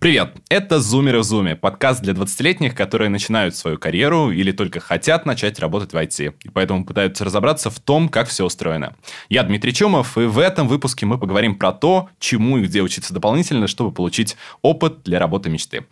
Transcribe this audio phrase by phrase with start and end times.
[0.00, 0.36] Привет!
[0.48, 5.58] Это «Зумеры в Зуме»– подкаст для 20-летних, которые начинают свою карьеру или только хотят начать
[5.58, 8.94] работать в IT, и поэтому пытаются разобраться в том, как все устроено.
[9.28, 13.12] Я Дмитрий Чумов, и в этом выпуске мы поговорим про то, чему и где учиться
[13.12, 15.84] дополнительно, чтобы получить опыт для работы мечты.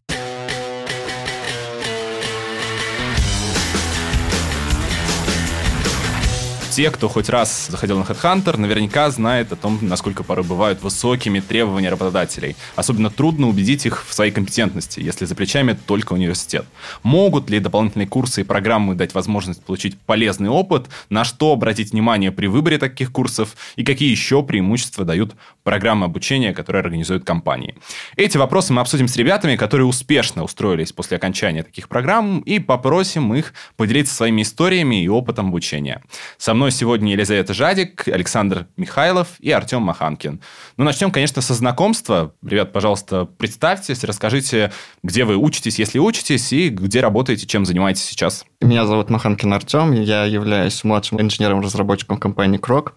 [6.77, 11.41] Те, кто хоть раз заходил на HeadHunter, наверняка знает о том, насколько порой бывают высокими
[11.41, 12.55] требования работодателей.
[12.75, 16.67] Особенно трудно убедить их в своей компетентности, если за плечами только университет.
[17.03, 22.31] Могут ли дополнительные курсы и программы дать возможность получить полезный опыт, на что обратить внимание
[22.31, 27.75] при выборе таких курсов и какие еще преимущества дают программы обучения, которые организуют компании.
[28.17, 33.35] Эти вопросы мы обсудим с ребятами, которые успешно устроились после окончания таких программ и попросим
[33.35, 36.03] их поделиться своими историями и опытом обучения.
[36.37, 40.41] Со мной сегодня Елизавета Жадик, Александр Михайлов и Артем Маханкин.
[40.77, 42.35] Ну, начнем, конечно, со знакомства.
[42.43, 48.45] Ребят, пожалуйста, представьтесь, расскажите, где вы учитесь, если учитесь, и где работаете, чем занимаетесь сейчас.
[48.61, 52.95] Меня зовут Маханкин Артем, я являюсь младшим инженером-разработчиком компании «Крок».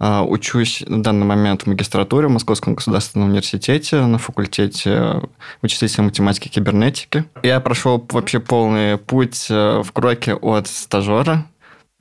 [0.00, 5.22] А, учусь на данный момент в магистратуре в Московском государственном университете на факультете
[5.60, 7.24] вычислительной математики и кибернетики.
[7.42, 11.46] Я прошел вообще полный путь э, в кроке от стажера.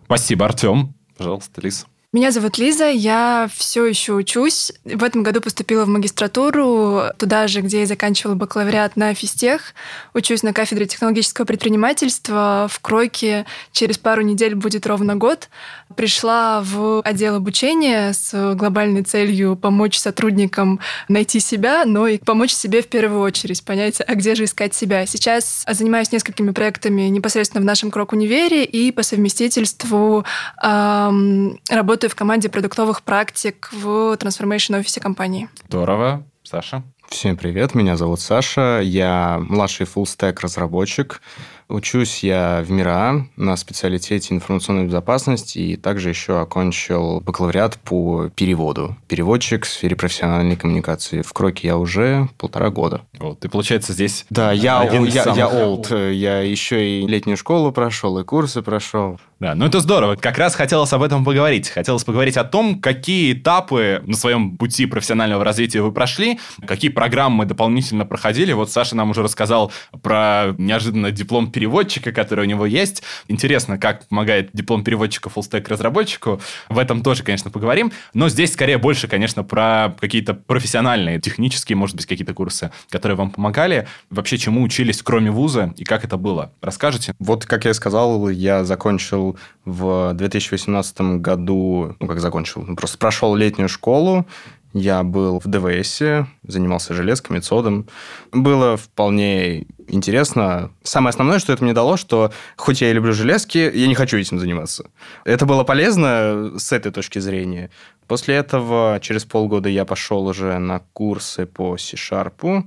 [0.08, 0.94] Спасибо, Артем.
[1.18, 1.86] Пожалуйста, Лиз.
[2.14, 4.72] Меня зовут Лиза, я все еще учусь.
[4.86, 9.74] В этом году поступила в магистратуру, туда же, где я заканчивала бакалавриат на физтех.
[10.14, 12.68] Учусь на кафедре технологического предпринимательства.
[12.72, 15.50] В Кройке через пару недель будет ровно год.
[15.98, 22.82] Пришла в отдел обучения с глобальной целью помочь сотрудникам найти себя, но и помочь себе
[22.82, 25.06] в первую очередь, понять, а где же искать себя.
[25.06, 30.24] Сейчас занимаюсь несколькими проектами непосредственно в нашем Крок-универе и по совместительству
[30.64, 35.50] эм, работаю работаю в команде продуктовых практик в трансформейшн офисе компании.
[35.68, 36.24] Здорово.
[36.44, 36.84] Саша?
[37.10, 41.22] Всем привет, меня зовут Саша, я младший full-stack разработчик.
[41.70, 48.96] Учусь я в МИРА на специалитете информационной безопасности и также еще окончил бакалавриат по переводу.
[49.10, 51.22] Переводчик в сфере профессиональной коммуникации.
[51.22, 53.02] В Кроке я уже полтора года.
[53.20, 54.26] Вот, ты, получается, здесь...
[54.30, 56.14] Да, я, я, я, я old.
[56.14, 59.20] Я еще и летнюю школу прошел, и курсы прошел.
[59.40, 60.16] Да, ну это здорово.
[60.16, 61.70] Как раз хотелось об этом поговорить.
[61.70, 67.46] Хотелось поговорить о том, какие этапы на своем пути профессионального развития вы прошли, какие программы
[67.46, 68.54] дополнительно проходили.
[68.54, 73.02] Вот Саша нам уже рассказал про неожиданно диплом переводчика, который у него есть.
[73.28, 76.40] Интересно, как помогает диплом переводчика фуллстек разработчику.
[76.70, 77.92] В этом тоже, конечно, поговорим.
[78.14, 83.32] Но здесь скорее больше, конечно, про какие-то профессиональные, технические, может быть, какие-то курсы, которые вам
[83.32, 83.88] помогали.
[84.12, 86.52] Вообще, чему учились, кроме вуза, и как это было?
[86.62, 87.16] Расскажите?
[87.18, 89.36] Вот, как я сказал, я закончил
[89.66, 94.28] в 2018 году, ну, как закончил, просто прошел летнюю школу,
[94.74, 96.02] я был в ДВС,
[96.44, 97.88] занимался железками, цодом.
[98.32, 100.72] Было вполне интересно.
[100.84, 104.18] Самое основное, что это мне дало, что хоть я и люблю железки, я не хочу
[104.18, 104.86] этим заниматься.
[105.26, 107.70] Это было полезно с этой точки зрения.
[108.08, 112.64] После этого, через полгода, я пошел уже на курсы по C-Sharp.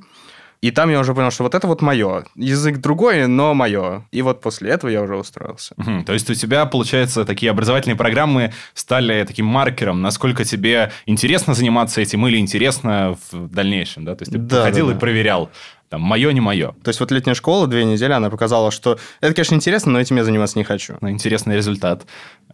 [0.63, 2.25] И там я уже понял, что вот это вот мое.
[2.35, 4.07] Язык другой, но мое.
[4.11, 5.75] И вот после этого я уже устроился.
[5.79, 6.05] Угу.
[6.05, 12.01] То есть у тебя, получается, такие образовательные программы стали таким маркером, насколько тебе интересно заниматься
[12.03, 14.15] этим или интересно в дальнейшем, да?
[14.15, 14.97] То есть ты да, приходил да, да.
[14.97, 15.51] и проверял
[15.91, 16.69] там, мое, не мое.
[16.85, 20.17] То есть вот летняя школа, две недели, она показала, что это, конечно, интересно, но этим
[20.17, 20.95] я заниматься не хочу.
[21.01, 22.07] Интересный результат.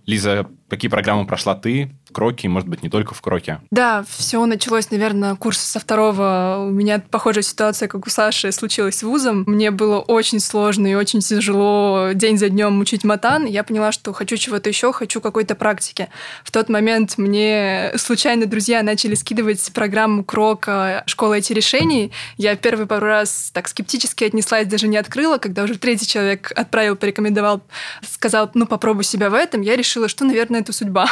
[0.06, 1.90] Лиза, какие программы прошла ты?
[2.16, 3.60] Кроки, может быть, не только в Кроке.
[3.70, 6.64] Да, все началось, наверное, курс со второго.
[6.66, 9.44] У меня похожая ситуация, как у Саши, случилась с вузом.
[9.46, 13.44] Мне было очень сложно и очень тяжело день за днем учить матан.
[13.44, 16.08] Я поняла, что хочу чего-то еще, хочу какой-то практики.
[16.42, 22.12] В тот момент мне случайно друзья начали скидывать программу Крока «Школа эти решений».
[22.38, 25.36] Я первый пару раз так скептически отнеслась, даже не открыла.
[25.36, 27.60] Когда уже третий человек отправил, порекомендовал,
[28.10, 31.10] сказал, ну, попробуй себя в этом, я решила, что, наверное, это судьба.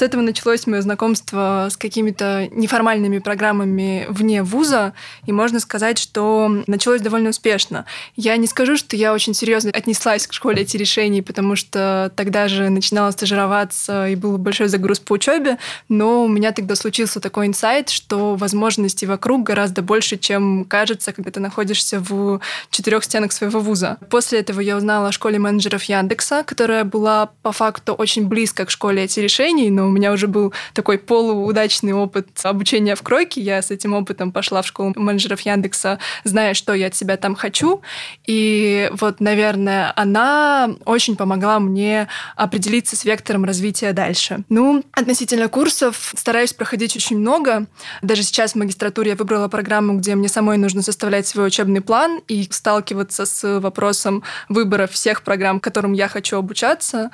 [0.00, 4.94] С этого началось мое знакомство с какими-то неформальными программами вне вуза,
[5.26, 7.84] и можно сказать, что началось довольно успешно.
[8.16, 12.48] Я не скажу, что я очень серьезно отнеслась к школе эти решений, потому что тогда
[12.48, 15.58] же начинала стажироваться, и был большой загруз по учебе,
[15.90, 21.30] но у меня тогда случился такой инсайт, что возможностей вокруг гораздо больше, чем кажется, когда
[21.30, 23.98] ты находишься в четырех стенах своего вуза.
[24.08, 28.70] После этого я узнала о школе менеджеров Яндекса, которая была по факту очень близко к
[28.70, 33.40] школе эти решений, но у меня уже был такой полуудачный опыт обучения в Кройке.
[33.40, 37.34] Я с этим опытом пошла в школу менеджеров Яндекса, зная, что я от себя там
[37.34, 37.82] хочу.
[38.26, 44.44] И вот, наверное, она очень помогла мне определиться с вектором развития дальше.
[44.48, 47.66] Ну, относительно курсов стараюсь проходить очень много.
[48.02, 52.20] Даже сейчас в магистратуре я выбрала программу, где мне самой нужно составлять свой учебный план
[52.28, 57.10] и сталкиваться с вопросом выбора всех программ, которым я хочу обучаться.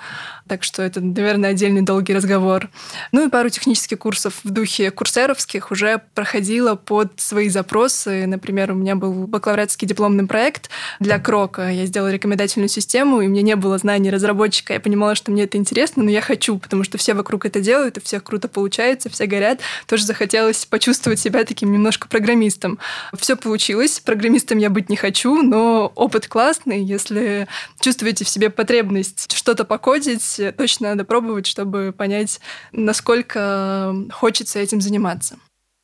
[0.48, 2.70] Так что это, наверное, отдельный долгий разговор.
[3.10, 8.26] Ну и пару технических курсов в духе курсеровских уже проходила под свои запросы.
[8.26, 10.70] Например, у меня был бакалавриатский дипломный проект
[11.00, 11.68] для Крока.
[11.70, 14.72] Я сделала рекомендательную систему, и у меня не было знаний разработчика.
[14.72, 17.96] Я понимала, что мне это интересно, но я хочу, потому что все вокруг это делают,
[17.96, 19.60] и всех круто получается, все горят.
[19.86, 22.78] Тоже захотелось почувствовать себя таким немножко программистом.
[23.18, 23.98] Все получилось.
[23.98, 26.84] Программистом я быть не хочу, но опыт классный.
[26.84, 27.48] Если
[27.80, 32.40] чувствуете в себе потребность что-то покодить, точно надо пробовать, чтобы понять,
[32.72, 35.36] насколько хочется этим заниматься.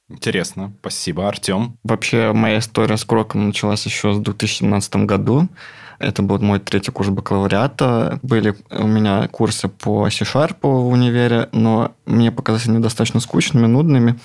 [0.08, 0.72] Интересно.
[0.80, 1.78] Спасибо, Артем.
[1.84, 5.48] Вообще, моя история с Кроком началась еще в 2017 году.
[5.98, 8.18] Это был мой третий курс бакалавриата.
[8.22, 14.18] Были у меня курсы по C-Sharp в универе, но мне показались они достаточно скучными, нудными.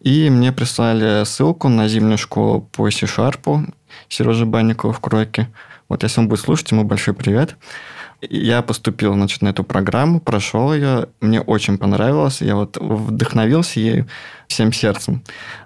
[0.00, 3.72] И мне прислали ссылку на зимнюю школу по C-Sharp
[4.08, 5.48] Сережи Банникова в Кроке.
[5.88, 7.56] Вот если он будет слушать, ему большой привет.
[8.30, 14.06] Я поступил значит, на эту программу, прошел ее, мне очень понравилось, я вот вдохновился ею
[14.48, 15.22] всем сердцем.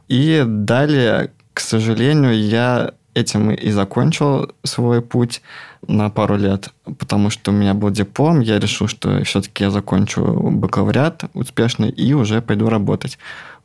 [0.09, 5.43] И далее, к сожалению, я этим и закончил свой путь
[5.87, 10.23] на пару лет, потому что у меня был диплом, я решил, что все-таки я закончу
[10.25, 13.19] бакалавриат успешно и уже пойду работать.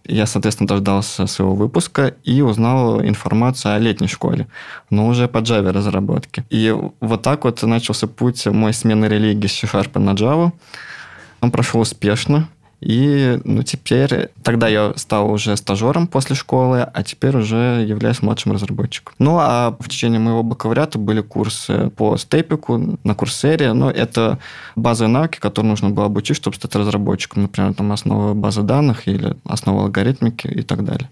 [0.05, 4.47] Я, соответственно, дождался своего выпуска и узнал информацию о летней школе,
[4.89, 6.43] но уже по Java разработке.
[6.49, 10.51] И вот так вот начался путь мой смены религии с C-Sharp на Java.
[11.39, 12.49] Он прошел успешно.
[12.83, 18.51] И ну, теперь, тогда я стал уже стажером после школы, а теперь уже являюсь младшим
[18.51, 19.13] разработчиком.
[19.19, 24.37] Ну, а в течение моего бакалавриата были курсы по степику на курсере, но это
[24.75, 27.43] базовые навыки, которые нужно было обучить, чтобы стать разработчиком.
[27.43, 31.09] Например, там основа базы данных или основа алгоритмики и так далее.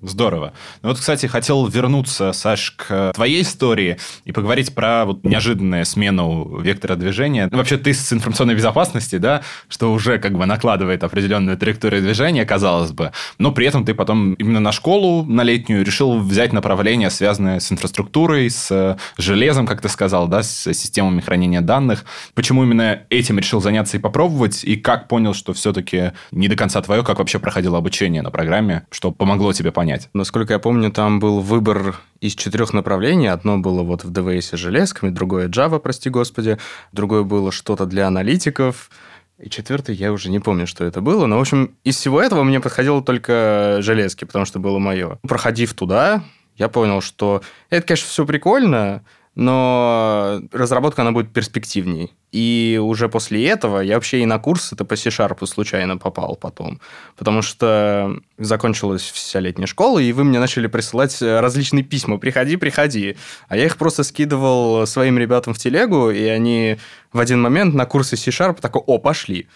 [0.00, 0.52] Здорово.
[0.82, 6.60] Ну вот, кстати, хотел вернуться, Саш, к твоей истории и поговорить про вот неожиданную смену
[6.60, 7.48] вектора движения.
[7.50, 12.44] Ну, вообще, ты с информационной безопасности, да, что уже как бы накладывает определенную траекторию движения,
[12.44, 17.10] казалось бы, но при этом ты потом именно на школу, на летнюю, решил взять направление,
[17.10, 22.04] связанное с инфраструктурой, с железом, как ты сказал, да, с системами хранения данных.
[22.34, 26.80] Почему именно этим решил заняться и попробовать, и как понял, что все-таки не до конца
[26.82, 29.87] твое, как вообще проходило обучение на программе, что помогло тебе понять?
[29.88, 30.10] Понять.
[30.12, 33.28] Насколько я помню, там был выбор из четырех направлений.
[33.28, 36.58] Одно было вот в DVS железками, другое Java, прости господи,
[36.92, 38.90] другое было что-то для аналитиков,
[39.38, 41.26] и четвертый я уже не помню, что это было.
[41.26, 45.18] Но, в общем, из всего этого мне подходило только железки, потому что было мое.
[45.22, 46.22] Проходив туда,
[46.56, 47.40] я понял, что
[47.70, 49.02] это, конечно, все прикольно,
[49.38, 52.12] но разработка, она будет перспективней.
[52.32, 56.80] И уже после этого я вообще и на курс это по C-Sharp случайно попал потом.
[57.16, 62.18] Потому что закончилась вся летняя школа, и вы мне начали присылать различные письма.
[62.18, 63.16] Приходи, приходи.
[63.46, 66.76] А я их просто скидывал своим ребятам в телегу, и они
[67.12, 69.46] в один момент на курсы C-Sharp такой, о, пошли.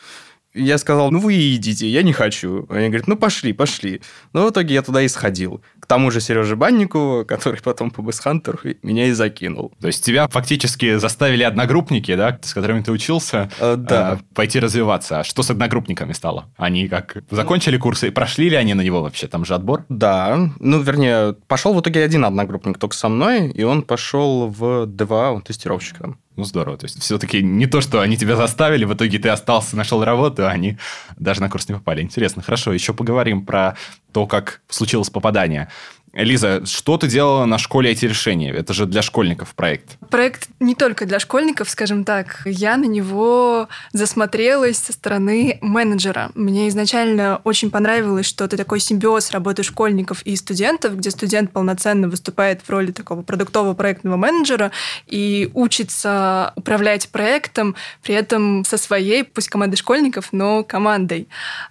[0.55, 2.67] Я сказал, ну вы идите, я не хочу.
[2.69, 4.03] Они говорят, ну пошли, пошли.
[4.33, 5.63] Но в итоге я туда и сходил.
[5.81, 9.73] К тому же Сереже Банникову, который потом по Бэсхантеру меня и закинул.
[9.81, 14.19] То есть тебя фактически заставили одногруппники, да, с которыми ты учился, э, да.
[14.21, 15.21] э, пойти развиваться.
[15.21, 16.47] А что с одногруппниками стало?
[16.57, 19.29] Они как закончили курсы, прошли ли они на него вообще?
[19.29, 19.85] Там же отбор?
[19.89, 24.87] Да, ну вернее, пошел в итоге один одногруппник только со мной, и он пошел в
[24.87, 26.19] ДВА, он тестировщиком.
[26.37, 26.79] Ну, здорово.
[26.79, 30.47] То есть, все-таки не то, что они тебя заставили, в итоге ты остался, нашел работу,
[30.47, 30.79] а они
[31.19, 32.01] даже на курс не попали.
[32.01, 32.43] Интересно.
[32.43, 33.77] Хорошо, еще поговорим про
[34.13, 35.69] то, как случилось попадание.
[36.13, 38.53] Лиза, что ты делала на школе эти решения?
[38.53, 39.97] Это же для школьников проект.
[40.11, 42.43] Проект не только для школьников, скажем так.
[42.45, 46.31] Я на него засмотрелась со стороны менеджера.
[46.35, 52.09] Мне изначально очень понравилось, что это такой симбиоз работы школьников и студентов, где студент полноценно
[52.09, 54.71] выступает в роли такого продуктового проектного менеджера
[55.07, 61.27] и учится управлять проектом, при этом со своей, пусть командой школьников, но командой.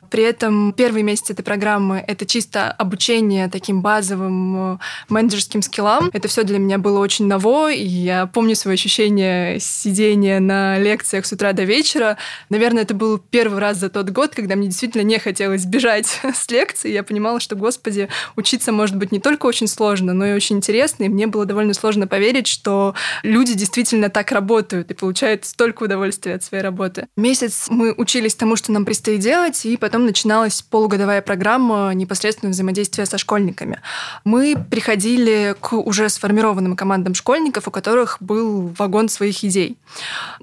[0.09, 4.77] При этом первый месяц этой программы— это чисто обучение таким базовым базовым э,
[5.09, 6.09] менеджерским скиллам.
[6.13, 11.25] Это все для меня было очень ново, и я помню свои ощущения сидения на лекциях
[11.25, 12.17] с утра до вечера.
[12.49, 16.49] Наверное, это был первый раз за тот год, когда мне действительно не хотелось бежать с
[16.49, 16.91] лекции.
[16.91, 21.03] Я понимала, что, господи, учиться может быть не только очень сложно, но и очень интересно,
[21.03, 26.35] и мне было довольно сложно поверить, что люди действительно так работают и получают столько удовольствия
[26.35, 27.07] от своей работы.
[27.17, 33.05] Месяц мы учились тому, что нам предстоит делать, и потом начиналась полугодовая программа непосредственно взаимодействия
[33.05, 33.81] со школьниками.
[34.23, 39.77] Мы приходили к уже сформированным командам школьников, у которых был вагон своих идей.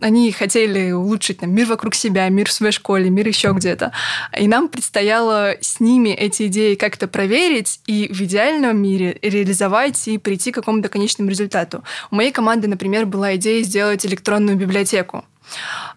[0.00, 3.92] Они хотели улучшить там, мир вокруг себя, мир в своей школе, мир еще где-то.
[4.38, 10.18] И нам предстояло с ними эти идеи как-то проверить и в идеальном мире реализовать и
[10.18, 11.84] прийти к какому-то конечному результату.
[12.10, 15.24] У моей команды, например, была идея сделать электронную библиотеку.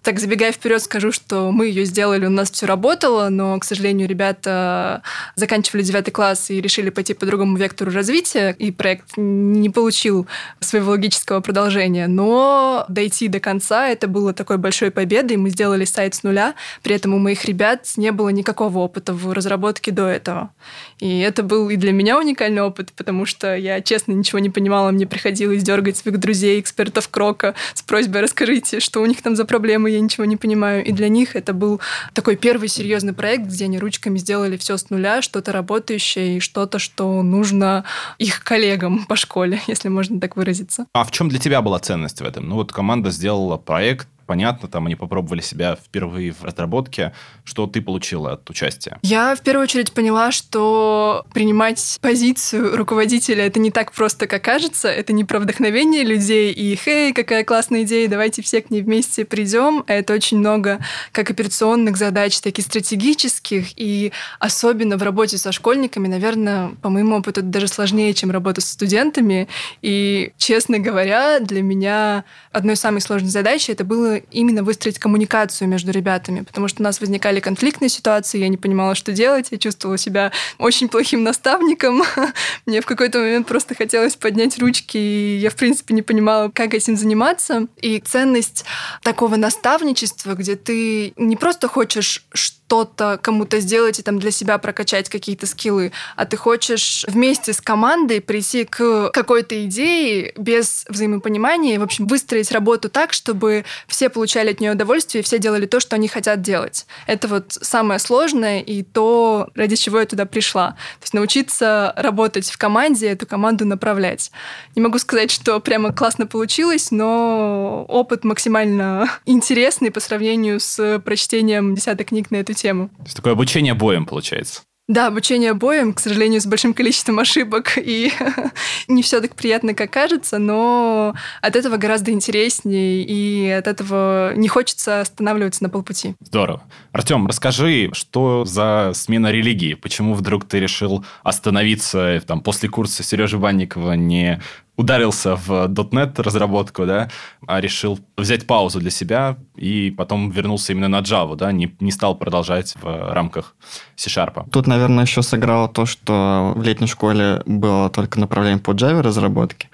[0.03, 4.07] Так, забегая вперед, скажу, что мы ее сделали, у нас все работало, но, к сожалению,
[4.07, 5.03] ребята
[5.35, 10.27] заканчивали девятый класс и решили пойти по другому вектору развития, и проект не получил
[10.59, 12.07] своего логического продолжения.
[12.07, 15.37] Но дойти до конца это было такой большой победой.
[15.37, 19.31] Мы сделали сайт с нуля, при этом у моих ребят не было никакого опыта в
[19.33, 20.51] разработке до этого.
[20.99, 24.91] И это был и для меня уникальный опыт, потому что я, честно, ничего не понимала,
[24.91, 29.45] мне приходилось дергать своих друзей, экспертов Крока с просьбой «расскажите, что у них там за
[29.45, 30.85] проблемы, я ничего не понимаю.
[30.85, 31.81] И для них это был
[32.13, 36.77] такой первый серьезный проект, где они ручками сделали все с нуля, что-то работающее и что-то,
[36.77, 37.83] что нужно
[38.19, 40.85] их коллегам по школе, если можно так выразиться.
[40.93, 42.47] А в чем для тебя была ценность в этом?
[42.47, 47.13] Ну вот команда сделала проект, понятно, там они попробовали себя впервые в разработке.
[47.43, 48.99] Что ты получила от участия?
[49.01, 54.89] Я в первую очередь поняла, что принимать позицию руководителя это не так просто, как кажется.
[54.89, 59.25] Это не про вдохновение людей и «Хей, какая классная идея, давайте все к ней вместе
[59.25, 59.83] придем».
[59.87, 60.79] А это очень много
[61.11, 63.79] как операционных задач, так и стратегических.
[63.79, 68.65] И особенно в работе со школьниками, наверное, по моему опыту, даже сложнее, чем работа с
[68.65, 69.47] студентами.
[69.81, 75.67] И, честно говоря, для меня одной из самых сложных задач это было именно выстроить коммуникацию
[75.67, 79.57] между ребятами, потому что у нас возникали конфликтные ситуации, я не понимала, что делать, я
[79.57, 82.03] чувствовала себя очень плохим наставником.
[82.65, 86.73] Мне в какой-то момент просто хотелось поднять ручки, и я, в принципе, не понимала, как
[86.73, 87.67] этим заниматься.
[87.81, 88.65] И ценность
[89.03, 92.25] такого наставничества, где ты не просто хочешь
[92.71, 97.59] что-то кому-то сделать и там для себя прокачать какие-то скиллы, а ты хочешь вместе с
[97.59, 104.07] командой прийти к какой-то идее без взаимопонимания и, в общем, выстроить работу так, чтобы все
[104.09, 106.85] получали от нее удовольствие и все делали то, что они хотят делать.
[107.07, 110.69] Это вот самое сложное и то, ради чего я туда пришла.
[110.99, 114.31] То есть научиться работать в команде, эту команду направлять.
[114.77, 121.75] Не могу сказать, что прямо классно получилось, но опыт максимально интересный по сравнению с прочтением
[121.75, 122.89] десяток книг на эту тему.
[122.97, 124.61] То есть такое обучение боем получается.
[124.91, 128.11] Да, обучение боем, к сожалению, с большим количеством ошибок, и
[128.89, 134.49] не все так приятно, как кажется, но от этого гораздо интереснее, и от этого не
[134.49, 136.15] хочется останавливаться на полпути.
[136.19, 136.63] Здорово.
[136.91, 139.75] Артем, расскажи, что за смена религии?
[139.75, 144.41] Почему вдруг ты решил остановиться там, после курса Сережи Банникова, не
[144.81, 147.09] ударился в .NET разработку, да,
[147.47, 151.91] а решил взять паузу для себя и потом вернулся именно на Java, да, не, не
[151.91, 153.55] стал продолжать в рамках
[153.95, 154.49] C-Sharp.
[154.51, 159.69] Тут, наверное, еще сыграло то, что в летней школе было только направление по Java разработке,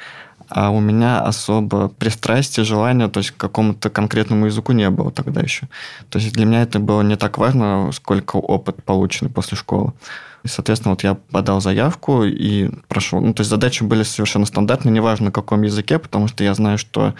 [0.49, 5.41] а у меня особо пристрастия, желания, то есть к какому-то конкретному языку не было тогда
[5.41, 5.67] еще.
[6.09, 9.93] То есть для меня это было не так важно, сколько опыт полученный после школы.
[10.47, 13.19] И, соответственно, вот я подал заявку и прошел.
[13.19, 16.77] Ну, то есть задачи были совершенно стандартные, неважно на каком языке, потому что я знаю,
[16.77, 17.15] что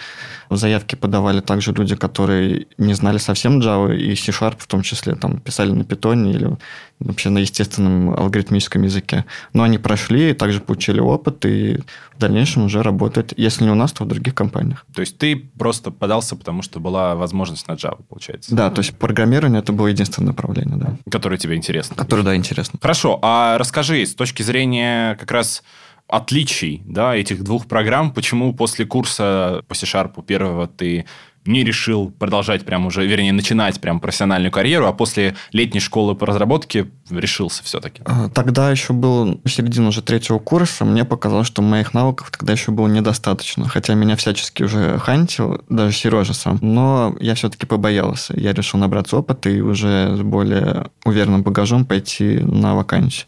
[0.48, 5.14] в заявке подавали также люди, которые не знали совсем Java и C-Sharp в том числе,
[5.14, 6.56] там писали на питоне или
[7.00, 9.26] вообще на естественном алгоритмическом языке.
[9.52, 11.78] Но они прошли, и также получили опыт, и
[12.16, 14.84] в дальнейшем уже работают, если не у нас, то в других компаниях.
[14.94, 18.54] То есть ты просто подался, потому что была возможность на Java, получается?
[18.54, 20.96] Да, то есть программирование это было единственное направление, да.
[21.10, 21.94] Которое тебе интересно?
[21.94, 22.78] Которое, да, интересно.
[22.82, 25.62] Хорошо, а расскажи, с точки зрения как раз
[26.08, 31.04] отличий да, этих двух программ, почему после курса по C-Sharp первого ты
[31.44, 36.26] не решил продолжать прям уже, вернее, начинать прям профессиональную карьеру, а после летней школы по
[36.26, 38.02] разработке решился все-таки?
[38.04, 42.70] А, тогда еще был середина уже третьего курса, мне показалось, что моих навыков тогда еще
[42.70, 48.38] было недостаточно, хотя меня всячески уже хантил, даже Сережа сам, но я все-таки побоялся.
[48.38, 53.26] Я решил набраться опыта и уже с более уверенным багажом пойти на вакансию.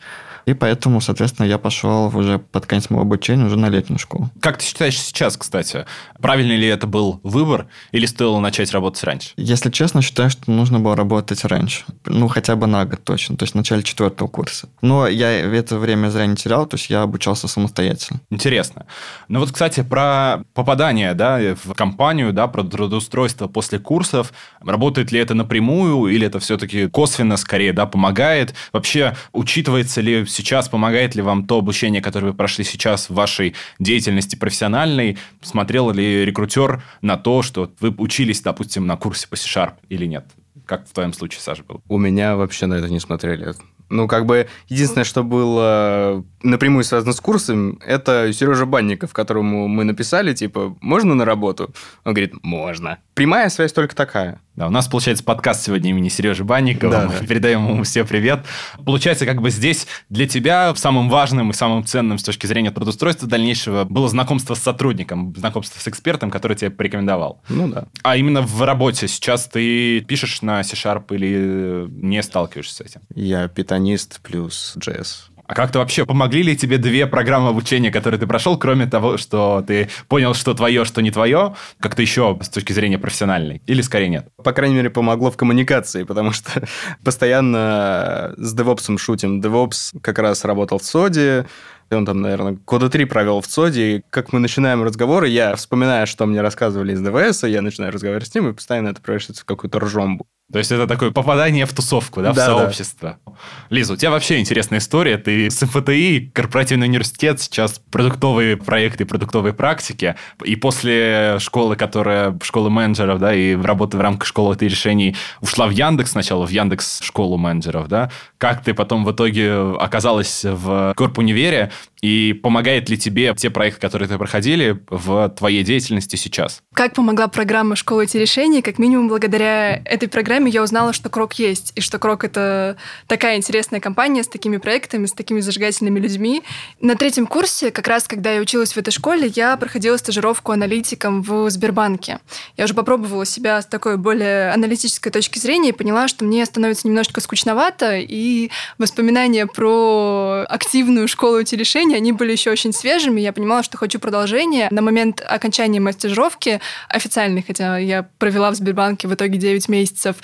[0.50, 4.30] И поэтому, соответственно, я пошел уже под конец моего обучения уже на летнюю школу.
[4.40, 5.86] Как ты считаешь сейчас, кстати,
[6.20, 9.28] правильный ли это был выбор или стоило начать работать раньше?
[9.36, 11.84] Если честно, считаю, что нужно было работать раньше.
[12.04, 14.68] Ну, хотя бы на год точно, то есть в начале четвертого курса.
[14.82, 18.20] Но я это время зря не терял, то есть я обучался самостоятельно.
[18.30, 18.86] Интересно.
[19.28, 24.32] Ну вот, кстати, про попадание да, в компанию, да, про трудоустройство после курсов.
[24.60, 28.52] Работает ли это напрямую или это все-таки косвенно скорее да, помогает?
[28.72, 33.54] Вообще, учитывается ли сейчас, помогает ли вам то обучение, которое вы прошли сейчас в вашей
[33.78, 35.18] деятельности профессиональной?
[35.42, 40.24] Смотрел ли рекрутер на то, что вы учились, допустим, на курсе по C-Sharp или нет?
[40.66, 41.82] Как в твоем случае, Саша, был?
[41.88, 43.54] У меня вообще на это не смотрели.
[43.90, 49.82] Ну, как бы, единственное, что было напрямую связано с курсом, это Сережа Банников, которому мы
[49.82, 51.74] написали, типа, можно на работу?
[52.04, 52.98] Он говорит, можно.
[53.14, 54.40] Прямая связь только такая.
[54.60, 56.92] Да, у нас получается подкаст сегодня имени Сережи Банникова.
[56.92, 57.26] Да, Мы да.
[57.26, 58.44] передаем ему все привет.
[58.84, 63.26] Получается, как бы здесь для тебя самым важным и самым ценным с точки зрения трудоустройства
[63.26, 67.40] дальнейшего было знакомство с сотрудником, знакомство с экспертом, который тебе порекомендовал.
[67.48, 67.86] Ну да.
[68.02, 73.00] А именно в работе сейчас ты пишешь на C-Sharp или не сталкиваешься с этим?
[73.14, 75.29] Я питанист плюс JS.
[75.50, 79.64] А как-то вообще помогли ли тебе две программы обучения, которые ты прошел, кроме того, что
[79.66, 83.60] ты понял, что твое, что не твое, как-то еще с точки зрения профессиональной?
[83.66, 84.28] Или скорее нет?
[84.44, 86.68] По крайней мере, помогло в коммуникации, потому что
[87.04, 89.40] постоянно с DevOps шутим.
[89.40, 91.46] DevOps как раз работал в СОДе,
[91.90, 95.56] и он там, наверное, года три провел в ЦОДе, и как мы начинаем разговоры, я
[95.56, 99.42] вспоминаю, что мне рассказывали из ДВС, я начинаю разговаривать с ним, и постоянно это превращается
[99.42, 100.28] в какую-то ржомбу.
[100.52, 103.18] То есть это такое попадание в тусовку, да, в да, сообщество.
[103.24, 103.32] Да.
[103.70, 105.16] Лиза, у тебя вообще интересная история.
[105.16, 110.16] Ты с МФТИ, корпоративный университет, сейчас продуктовые проекты, продуктовые практики.
[110.44, 115.66] И после школы, которая школы менеджеров, да, и работы в рамках школы ты решений ушла
[115.66, 118.10] в Яндекс сначала, в Яндекс школу менеджеров, да.
[118.38, 124.08] Как ты потом в итоге оказалась в Корпунивере, и помогает ли тебе те проекты, которые
[124.08, 126.62] ты проходили, в твоей деятельности сейчас?
[126.74, 128.62] Как помогла программа «Школа эти решений»?
[128.62, 133.36] Как минимум, благодаря этой программе я узнала, что Крок есть, и что Крок— это такая
[133.36, 136.42] интересная компания с такими проектами, с такими зажигательными людьми.
[136.80, 141.22] На третьем курсе, как раз когда я училась в этой школе, я проходила стажировку аналитиком
[141.22, 142.20] в Сбербанке.
[142.56, 146.86] Я уже попробовала себя с такой более аналитической точки зрения и поняла, что мне становится
[146.86, 151.40] немножко скучновато, и воспоминания про активную школу
[151.80, 153.20] впечатления, они были еще очень свежими.
[153.20, 154.68] Я понимала, что хочу продолжение.
[154.70, 160.16] На момент окончания моей стажировки официальной, хотя я провела в Сбербанке в итоге 9 месяцев,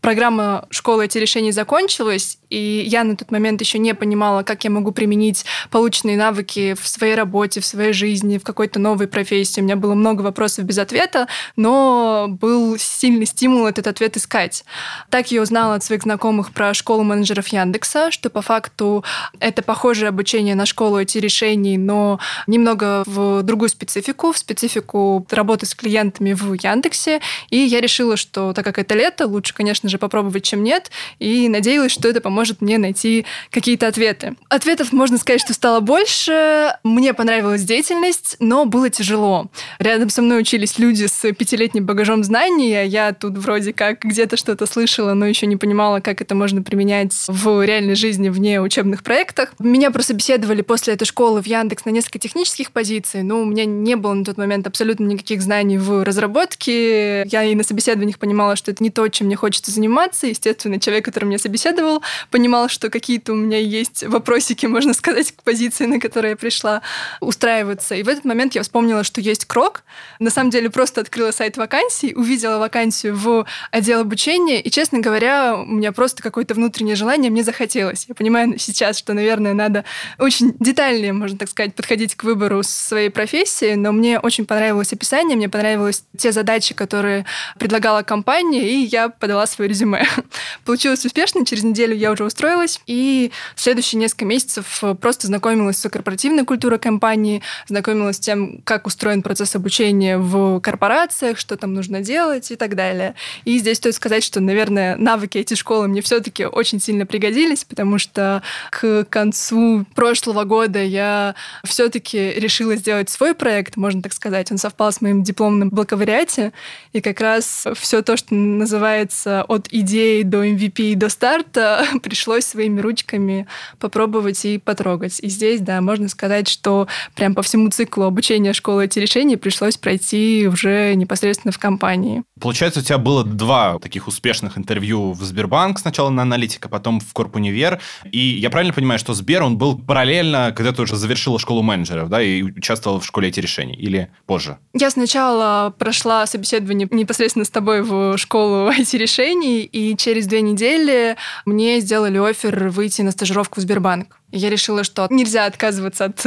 [0.00, 4.70] программа школы эти решения закончилась, и я на тот момент еще не понимала, как я
[4.70, 9.60] могу применить полученные навыки в своей работе, в своей жизни, в какой-то новой профессии.
[9.60, 14.64] У меня было много вопросов без ответа, но был сильный стимул этот ответ искать.
[15.08, 19.04] Так я узнала от своих знакомых про школу менеджеров Яндекса, что по факту
[19.40, 25.64] это похожее обучение на школу эти решений, но немного в другую специфику, в специфику работы
[25.66, 27.20] с клиентами в Яндексе.
[27.48, 30.90] И я решила, что так как это лето, лучше, конечно же, попробовать, чем нет.
[31.18, 34.34] И надеялась, что это поможет мне найти какие-то ответы.
[34.48, 36.76] Ответов, можно сказать, что стало больше.
[36.82, 39.46] Мне понравилась деятельность, но было тяжело.
[39.78, 44.36] Рядом со мной учились люди с пятилетним багажом знаний, а я тут вроде как где-то
[44.36, 49.02] что-то слышала, но еще не понимала, как это можно применять в реальной жизни вне учебных
[49.02, 49.54] проектах.
[49.58, 53.64] Меня просто беседовали после этой школы в Яндекс на несколько технических позиций, но у меня
[53.64, 57.24] не было на тот момент абсолютно никаких знаний в разработке.
[57.26, 60.26] Я и на собеседованиях понимала, что это не то, чем мне хочется заниматься.
[60.26, 65.42] Естественно, человек, который меня собеседовал, понимал, что какие-то у меня есть вопросики, можно сказать, к
[65.42, 66.82] позиции, на которые я пришла
[67.20, 67.94] устраиваться.
[67.94, 69.82] И в этот момент я вспомнила, что есть крок.
[70.18, 75.56] На самом деле просто открыла сайт вакансий, увидела вакансию в отдел обучения, и, честно говоря,
[75.56, 78.06] у меня просто какое-то внутреннее желание, мне захотелось.
[78.08, 79.84] Я понимаю сейчас, что, наверное, надо
[80.18, 85.36] очень детальнее, можно так сказать, подходить к выбору своей профессии, но мне очень понравилось описание,
[85.36, 87.24] мне понравились те задачи, которые
[87.58, 90.06] предлагала компания, и я подала свое резюме.
[90.64, 96.44] Получилось успешно, через неделю я уже устроилась, и следующие несколько месяцев просто знакомилась с корпоративной
[96.44, 102.50] культурой компании, знакомилась с тем, как устроен процесс обучения в корпорациях, что там нужно делать
[102.50, 103.14] и так далее.
[103.44, 107.98] И здесь стоит сказать, что, наверное, навыки эти школы мне все-таки очень сильно пригодились, потому
[107.98, 111.34] что к концу прошлого года года я
[111.64, 114.50] все-таки решила сделать свой проект, можно так сказать.
[114.50, 116.52] Он совпал с моим дипломным бакалавриате.
[116.92, 122.80] И как раз все то, что называется от идеи до MVP до старта, пришлось своими
[122.80, 123.46] ручками
[123.78, 125.20] попробовать и потрогать.
[125.20, 129.76] И здесь, да, можно сказать, что прям по всему циклу обучения школы эти решения пришлось
[129.76, 132.22] пройти уже непосредственно в компании.
[132.44, 137.10] Получается, у тебя было два таких успешных интервью в Сбербанк, сначала на аналитика, потом в
[137.14, 137.80] Корпунивер.
[138.12, 142.10] И я правильно понимаю, что Сбер, он был параллельно когда ты уже завершила школу менеджеров,
[142.10, 144.58] да, и участвовала в школе эти решений, или позже?
[144.74, 151.16] Я сначала прошла собеседование непосредственно с тобой в школу эти решений, и через две недели
[151.46, 154.20] мне сделали офер выйти на стажировку в Сбербанк.
[154.32, 156.26] Я решила, что нельзя отказываться от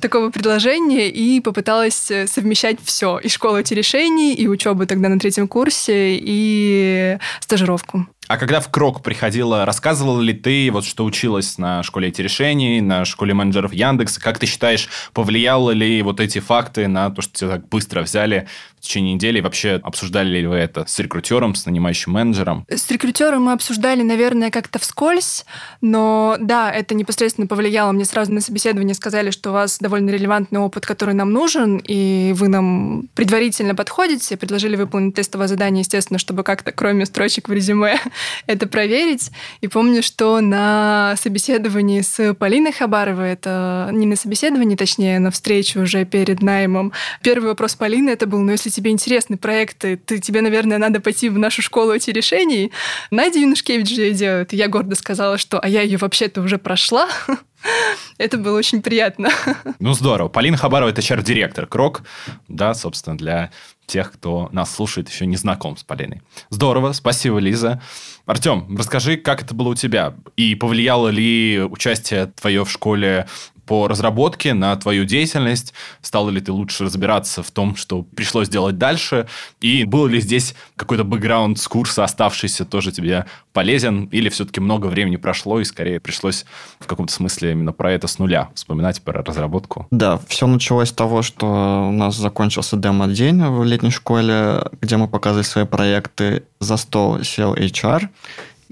[0.00, 3.18] такого предложения и попыталась совмещать все.
[3.18, 8.06] И школу эти решений, и учебу тогда на третьем курсе, и стажировку.
[8.26, 12.80] А когда в Крок приходила, рассказывала ли ты, вот что училась на школе эти решений,
[12.80, 14.20] на школе менеджеров Яндекса?
[14.20, 18.48] Как ты считаешь, повлияло ли вот эти факты на то, что тебя так быстро взяли
[18.78, 19.40] в течение недели?
[19.40, 22.64] Вообще обсуждали ли вы это с рекрутером, с нанимающим менеджером?
[22.68, 25.44] С рекрутером мы обсуждали, наверное, как-то вскользь,
[25.82, 27.92] но да, это непосредственно повлияло.
[27.92, 32.32] Мне сразу на собеседовании сказали, что у вас довольно релевантный опыт, который нам нужен, и
[32.34, 37.98] вы нам предварительно подходите, предложили выполнить тестовое задание, естественно, чтобы как-то, кроме строчек в резюме,
[38.46, 39.30] это проверить.
[39.60, 45.80] И помню, что на собеседовании с Полиной Хабаровой, это не на собеседовании, точнее, на встрече
[45.80, 50.40] уже перед наймом, первый вопрос Полины это был, ну, если тебе интересны проекты, ты, тебе,
[50.40, 52.72] наверное, надо пойти в нашу школу эти решений.
[53.10, 54.52] Надя Юнушкевич же ее делает.
[54.52, 57.08] я гордо сказала, что а я ее вообще-то уже прошла.
[58.18, 59.30] Это было очень приятно.
[59.78, 60.28] Ну, здорово.
[60.28, 62.02] Полина Хабарова– это HR-директор КРОК,
[62.48, 63.50] да, собственно, для
[63.86, 66.22] тех, кто нас слушает, еще не знаком с Полиной.
[66.50, 67.80] Здорово, спасибо, Лиза.
[68.26, 70.14] Артем, расскажи, как это было у тебя?
[70.36, 73.26] И повлияло ли участие твое в школе
[73.66, 75.74] по разработке на твою деятельность?
[76.02, 79.26] Стало ли ты лучше разбираться в том, что пришлось делать дальше?
[79.60, 84.04] И был ли здесь какой-то бэкграунд с курса, оставшийся, тоже тебе полезен?
[84.06, 86.44] Или все-таки много времени прошло, и скорее пришлось
[86.80, 89.86] в каком-то смысле именно про это с нуля вспоминать, про разработку?
[89.90, 95.08] Да, все началось с того, что у нас закончился демо-день в летней школе, где мы
[95.08, 96.44] показывали свои проекты.
[96.60, 98.08] За стол сел HR,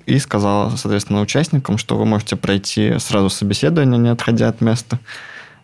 [0.06, 4.98] и сказала, соответственно, участникам, что вы можете пройти сразу собеседование, не отходя от места,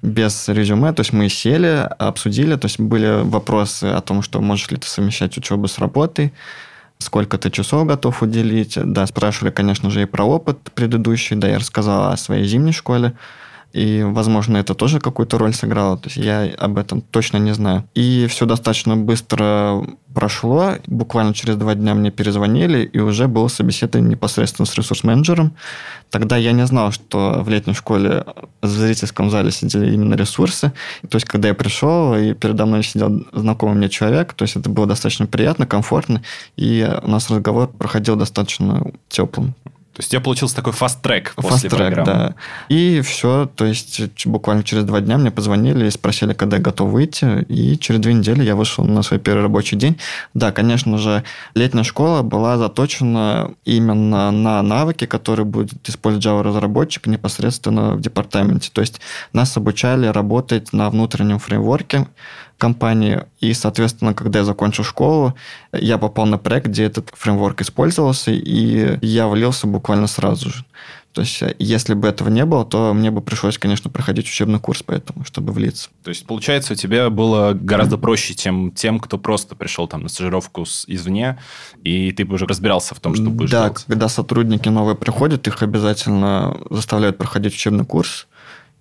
[0.02, 0.92] без резюме.
[0.92, 4.86] То есть мы сели, обсудили, то есть были вопросы о том, что можешь ли ты
[4.86, 6.32] совмещать учебу с работой,
[6.98, 8.78] сколько ты часов готов уделить.
[8.82, 13.14] Да, спрашивали, конечно же, и про опыт предыдущий, да, я рассказала о своей зимней школе,
[13.72, 15.98] и, возможно, это тоже какую-то роль сыграло.
[15.98, 17.84] То есть я об этом точно не знаю.
[17.94, 20.72] И все достаточно быстро прошло.
[20.86, 25.52] Буквально через два дня мне перезвонили, и уже было собеседование непосредственно с ресурс-менеджером.
[26.10, 28.24] Тогда я не знал, что в летней школе
[28.62, 30.72] в зрительском зале сидели именно ресурсы.
[31.08, 34.70] То есть, когда я пришел, и передо мной сидел знакомый мне человек, то есть это
[34.70, 36.22] было достаточно приятно, комфортно,
[36.56, 39.54] и у нас разговор проходил достаточно теплым.
[39.98, 42.06] То есть у тебя получился такой фаст-трек после фаст-трек, программы.
[42.06, 42.34] да.
[42.68, 46.90] И все, то есть буквально через два дня мне позвонили и спросили, когда я готов
[46.90, 49.98] выйти, и через две недели я вышел на свой первый рабочий день.
[50.34, 51.24] Да, конечно же,
[51.56, 58.70] летняя школа была заточена именно на навыки, которые будет использовать Java-разработчик непосредственно в департаменте.
[58.72, 59.00] То есть
[59.32, 62.06] нас обучали работать на внутреннем фреймворке,
[62.58, 63.24] компании.
[63.40, 65.34] И, соответственно, когда я закончил школу,
[65.72, 70.64] я попал на проект, где этот фреймворк использовался, и я влился буквально сразу же.
[71.12, 74.82] То есть, если бы этого не было, то мне бы пришлось, конечно, проходить учебный курс
[74.84, 75.88] поэтому, чтобы влиться.
[76.04, 80.08] То есть, получается, у тебя было гораздо проще, чем тем, кто просто пришел там на
[80.10, 81.38] стажировку с, извне,
[81.82, 83.84] и ты бы уже разбирался в том, что будешь Да, делать.
[83.88, 88.28] когда сотрудники новые приходят, их обязательно заставляют проходить учебный курс,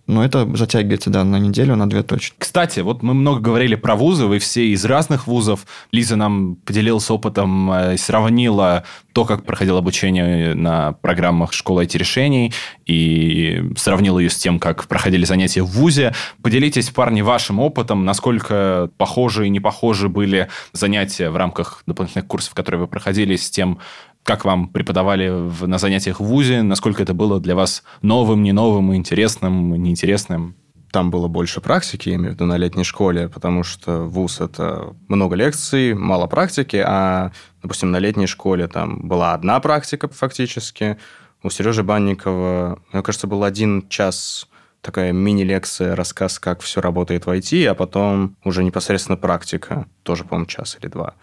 [0.07, 2.35] но это затягивается, да, на неделю, на две точки.
[2.37, 5.65] Кстати, вот мы много говорили про вузы, вы все из разных вузов.
[5.91, 12.53] Лиза нам поделилась опытом, э, сравнила то, как проходило обучение на программах школы IT-решений,
[12.85, 16.13] и сравнила ее с тем, как проходили занятия в ВУЗе.
[16.41, 22.53] Поделитесь, парни, вашим опытом, насколько похожи и не похожи были занятия в рамках дополнительных курсов,
[22.53, 23.79] которые вы проходили, с тем,
[24.27, 26.61] как вам преподавали в, на занятиях в ВУЗе?
[26.61, 30.57] Насколько это было для вас новым, не новым, интересным, неинтересным?
[30.91, 34.93] Там было больше практики, я имею в виду, на летней школе, потому что ВУЗ– это
[35.07, 37.31] много лекций, мало практики, а,
[37.63, 40.97] допустим, на летней школе там была одна практика фактически.
[41.41, 44.49] У Сережи Банникова, мне кажется, был один час
[44.81, 50.47] такая мини-лекция, рассказ, как все работает в IT, а потом уже непосредственно практика, тоже, по-моему,
[50.47, 51.15] час или два.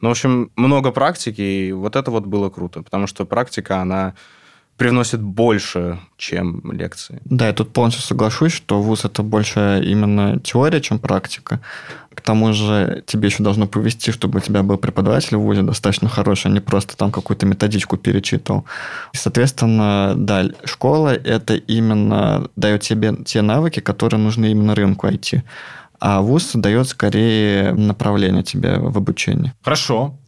[0.00, 4.14] Ну, в общем, много практики, и вот это вот было круто, потому что практика, она
[4.80, 7.20] привносит больше, чем лекции.
[7.26, 11.60] Да, я тут полностью соглашусь, что вуз это больше именно теория, чем практика.
[12.14, 16.08] К тому же тебе еще должно повести, чтобы у тебя был преподаватель в ВУЗе достаточно
[16.08, 18.64] хороший, а не просто там какую-то методичку перечитывал.
[19.12, 25.42] И, соответственно, да, школа это именно дает тебе те навыки, которые нужны именно рынку IT
[26.00, 29.52] а ВУЗ дает скорее направление тебе в обучении.
[29.62, 30.18] Хорошо.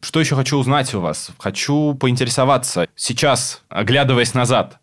[0.00, 1.30] Что еще хочу узнать у вас?
[1.38, 2.86] Хочу поинтересоваться.
[2.94, 4.78] Сейчас, оглядываясь назад,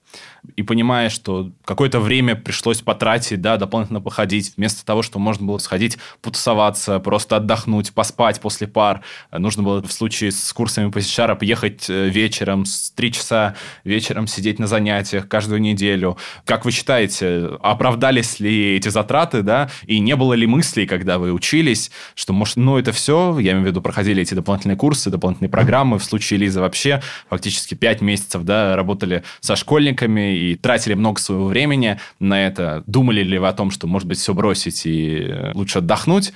[0.55, 5.57] и понимая, что какое-то время пришлось потратить, да, дополнительно походить, вместо того, что можно было
[5.59, 9.01] сходить, потусоваться, просто отдохнуть, поспать после пар,
[9.31, 14.27] нужно было в случае с курсами по C-Sharp ехать э, вечером, с 3 часа вечером
[14.27, 16.17] сидеть на занятиях каждую неделю.
[16.45, 21.31] Как вы считаете, оправдались ли эти затраты, да, и не было ли мыслей, когда вы
[21.31, 25.49] учились, что, может, ну, это все, я имею в виду, проходили эти дополнительные курсы, дополнительные
[25.49, 27.01] программы, в случае Лизы вообще?
[27.29, 32.83] Фактически 5 месяцев, да, работали со школьниками и тратили много своего времени на это.
[32.87, 36.33] Думали ли вы о том, что, может быть, все бросить и лучше отдохнуть?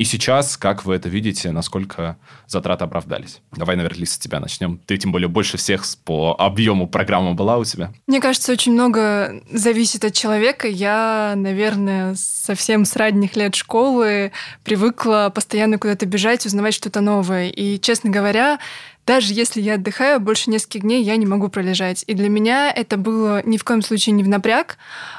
[0.00, 3.42] И сейчас, как вы это видите, насколько затраты оправдались?
[3.52, 4.80] Давай, наверное, Лиса, с тебя начнем.
[4.86, 7.92] Ты, тем более, больше всех по объему программы была у тебя.
[8.06, 10.68] Мне кажется, очень много зависит от человека.
[10.68, 14.32] Я, наверное, совсем с ранних лет школы
[14.64, 17.50] привыкла постоянно куда-то бежать, узнавать что-то новое.
[17.50, 18.58] И, честно говоря,
[19.06, 22.04] даже если я отдыхаю, больше нескольких дней я не могу пролежать.
[22.06, 24.78] И для меня это было ни в коем случае не в напряг.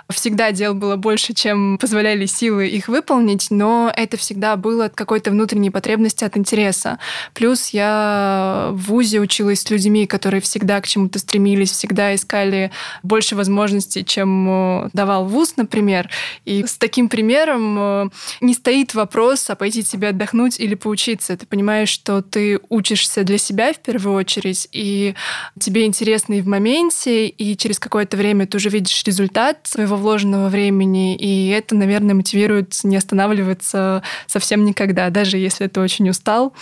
[0.10, 5.32] Всегда дел было больше, чем позволяли силы их выполнить, но это всегда было от какой-то
[5.32, 7.00] внутренней потребности, от интереса.
[7.34, 12.72] Плюс я в ВУЗе училась с людьми, которые всегда к чему-то стремились, всегда искали
[13.04, 16.10] больше возможностей, чем э, давал ВУЗ, например.
[16.46, 18.10] И с таким примером э,
[18.42, 21.36] не стоит вопрос, а пойти тебе отдохнуть или поучиться.
[21.36, 25.16] Ты понимаешь, что ты учишься для себя в первую очередь, и
[25.60, 30.50] тебе интересно и в моменте, и через какое-то время ты уже видишь результат своего вложенного
[30.50, 36.54] времени, и это, наверное, мотивирует не останавливаться совсем никогда, даже если ты очень устал,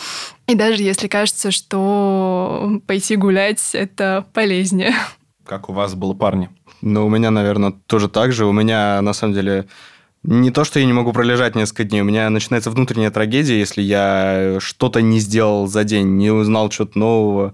[0.48, 4.94] и даже если кажется, что пойти гулять— это полезнее.
[5.46, 6.50] Как у вас было, парни?
[6.82, 8.46] Ну, у меня, наверное, тоже так же.
[8.46, 9.68] У меня, на самом деле,
[10.24, 13.82] не то, что я не могу пролежать несколько дней, у меня начинается внутренняя трагедия, если
[13.82, 17.54] я что-то не сделал за день, не узнал что-то нового.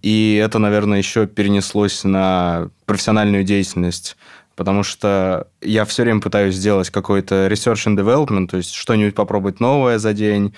[0.00, 4.16] И это, наверное, еще перенеслось на профессиональную деятельность.
[4.54, 9.60] Потому что я все время пытаюсь сделать какой-то research and development, то есть что-нибудь попробовать
[9.60, 10.52] новое за день,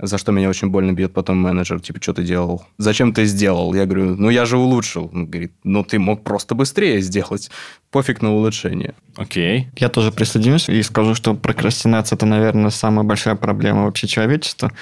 [0.00, 2.64] за что меня очень больно бьет потом менеджер, типа, что ты делал?
[2.78, 3.74] Зачем ты сделал?
[3.74, 5.10] Я говорю, ну я же улучшил.
[5.12, 7.50] Он говорит, ну ты мог просто быстрее сделать.
[7.90, 8.94] Пофиг на улучшение.
[9.16, 9.62] Окей.
[9.62, 9.80] Okay.
[9.80, 14.72] Я тоже присоединюсь и скажу, что прокрастинация– это, наверное, самая большая проблема вообще человечества.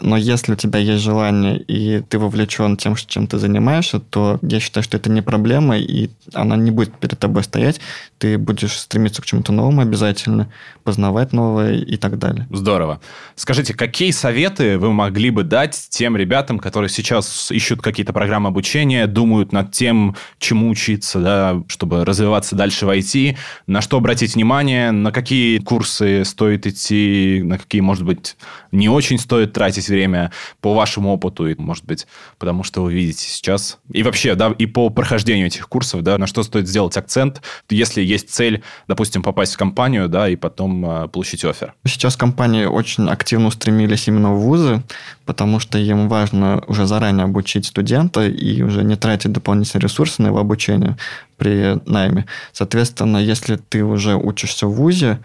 [0.00, 4.60] Но если у тебя есть желание, и ты вовлечен тем, чем ты занимаешься, то я
[4.60, 7.80] считаю, что это не проблема, и она не будет перед тобой стоять.
[8.18, 10.50] Ты будешь стремиться к чему-то новому обязательно,
[10.84, 12.46] познавать новое и так далее.
[12.50, 13.00] Здорово.
[13.34, 18.48] Скажите, какие советы советы вы могли бы дать тем ребятам, которые сейчас ищут какие-то программы
[18.48, 24.34] обучения, думают над тем, чему учиться, да, чтобы развиваться дальше в IT, на что обратить
[24.34, 28.36] внимание, на какие курсы стоит идти, на какие, может быть,
[28.70, 32.06] не очень стоит тратить время по вашему опыту, и, может быть,
[32.38, 33.78] потому что вы видите сейчас.
[33.92, 38.02] И вообще, да, и по прохождению этих курсов, да, на что стоит сделать акцент, если
[38.02, 41.74] есть цель, допустим, попасть в компанию, да, и потом э, получить офер.
[41.84, 44.82] Сейчас компании очень активно устремились именно в вузы,
[45.24, 50.26] потому что им важно уже заранее обучить студента и уже не тратить дополнительные ресурсы на
[50.26, 50.96] его обучение
[51.38, 52.26] при найме.
[52.52, 55.18] Соответственно, если ты уже учишься в ВУЗе,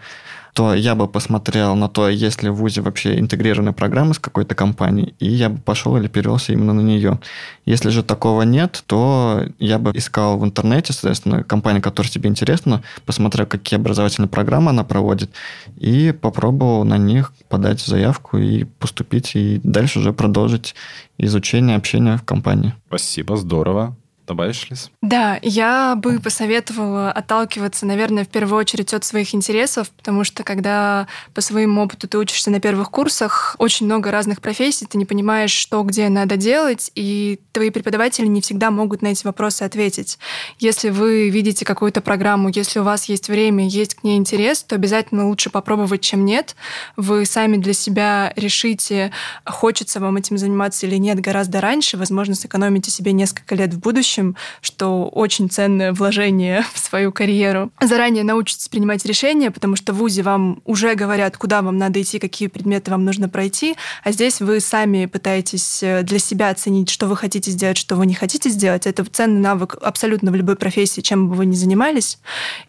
[0.58, 4.56] то я бы посмотрел на то, есть ли в ВУЗе вообще интегрированные программы с какой-то
[4.56, 7.20] компанией, и я бы пошел или перевелся именно на нее.
[7.64, 12.82] Если же такого нет, то я бы искал в интернете, соответственно, компания, которая тебе интересна,
[13.06, 15.30] посмотрел, какие образовательные программы она проводит,
[15.76, 20.74] и попробовал на них подать заявку и поступить, и дальше уже продолжить
[21.18, 22.74] изучение, общение в компании.
[22.88, 23.96] Спасибо, здорово
[24.28, 24.90] добавишь, Лиз?
[25.02, 31.08] Да, я бы посоветовала отталкиваться, наверное, в первую очередь от своих интересов, потому что когда
[31.34, 35.50] по своему опыту ты учишься на первых курсах, очень много разных профессий, ты не понимаешь,
[35.50, 40.18] что где надо делать, и твои преподаватели не всегда могут на эти вопросы ответить.
[40.58, 44.74] Если вы видите какую-то программу, если у вас есть время, есть к ней интерес, то
[44.74, 46.54] обязательно лучше попробовать, чем нет.
[46.96, 49.10] Вы сами для себя решите,
[49.46, 54.17] хочется вам этим заниматься или нет гораздо раньше, возможно, сэкономите себе несколько лет в будущем,
[54.18, 57.70] будущем, что очень ценное вложение в свою карьеру.
[57.80, 62.18] Заранее научитесь принимать решения, потому что в ВУЗе вам уже говорят, куда вам надо идти,
[62.18, 67.06] какие предметы вам нужно пройти, а здесь вы сами пытаетесь э, для себя оценить, что
[67.06, 68.86] вы хотите сделать, что вы не хотите сделать.
[68.86, 72.18] Это ценный навык абсолютно в любой профессии, чем бы вы ни занимались.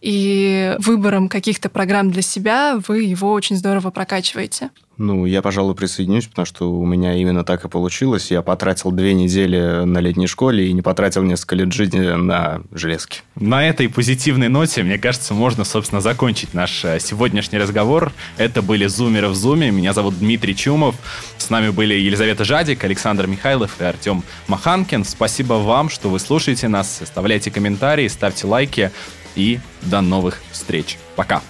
[0.01, 4.69] И выбором каких-то программ для себя вы его очень здорово прокачиваете.
[4.99, 8.31] Ну, я, пожалуй, присоединюсь, потому что у меня именно так и получилось.
[8.31, 13.21] Я потратил две недели на летней школе и не потратил несколько лет жизни на железки.
[13.35, 18.11] На этой позитивной ноте, мне кажется, можно, собственно, закончить наш э, сегодняшний разговор.
[18.35, 19.71] Это были «Зумеры в Зуме».
[19.71, 20.95] Меня зовут Дмитрий Чумов.
[21.37, 25.05] С нами были Елизавета Жадик, Александр Михайлов и Артем Маханкин.
[25.05, 27.01] Спасибо вам, что вы слушаете нас.
[27.01, 28.91] Оставляйте комментарии, ставьте лайки.
[29.35, 30.97] И до новых встреч.
[31.15, 31.41] Пока.